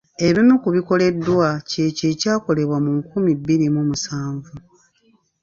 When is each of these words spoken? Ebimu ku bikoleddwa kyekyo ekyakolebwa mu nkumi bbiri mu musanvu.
Ebimu 0.27 0.55
ku 0.63 0.69
bikoleddwa 0.75 1.47
kyekyo 1.69 2.05
ekyakolebwa 2.13 2.77
mu 2.85 2.91
nkumi 2.99 3.31
bbiri 3.39 3.67
mu 3.75 3.81
musanvu. 3.89 4.53